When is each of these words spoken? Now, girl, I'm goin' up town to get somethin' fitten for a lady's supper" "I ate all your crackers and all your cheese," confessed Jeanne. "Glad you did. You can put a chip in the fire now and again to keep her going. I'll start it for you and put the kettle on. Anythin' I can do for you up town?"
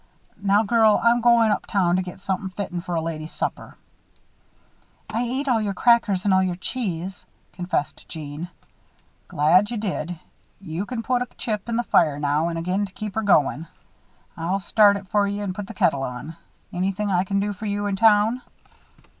Now, 0.41 0.63
girl, 0.63 0.99
I'm 1.03 1.21
goin' 1.21 1.51
up 1.51 1.67
town 1.67 1.95
to 1.97 2.01
get 2.01 2.19
somethin' 2.19 2.49
fitten 2.49 2.81
for 2.81 2.95
a 2.95 3.01
lady's 3.03 3.31
supper" 3.31 3.77
"I 5.11 5.21
ate 5.21 5.47
all 5.47 5.61
your 5.61 5.75
crackers 5.75 6.25
and 6.25 6.33
all 6.33 6.41
your 6.41 6.55
cheese," 6.55 7.27
confessed 7.53 8.09
Jeanne. 8.09 8.47
"Glad 9.27 9.69
you 9.69 9.77
did. 9.77 10.17
You 10.59 10.87
can 10.87 11.03
put 11.03 11.21
a 11.21 11.27
chip 11.37 11.69
in 11.69 11.75
the 11.75 11.83
fire 11.83 12.17
now 12.17 12.47
and 12.47 12.57
again 12.57 12.87
to 12.87 12.93
keep 12.93 13.13
her 13.13 13.21
going. 13.21 13.67
I'll 14.35 14.57
start 14.57 14.97
it 14.97 15.07
for 15.07 15.27
you 15.27 15.43
and 15.43 15.53
put 15.53 15.67
the 15.67 15.75
kettle 15.75 16.01
on. 16.01 16.35
Anythin' 16.73 17.11
I 17.11 17.23
can 17.23 17.39
do 17.39 17.53
for 17.53 17.67
you 17.67 17.85
up 17.85 17.95
town?" 17.95 18.41